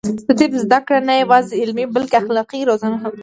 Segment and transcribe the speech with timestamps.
[0.27, 3.19] د طب زده کړه نه یوازې علمي، بلکې اخلاقي روزنه هم ده.